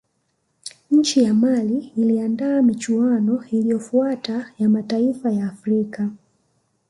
nchi 0.91 1.23
ya 1.23 1.33
mali 1.33 1.91
iliandaa 1.97 2.61
michuano 2.61 3.43
iliyofuata 3.51 4.53
ya 4.59 4.69
mataifa 4.69 5.31
ya 5.31 5.45
afrika 5.47 6.09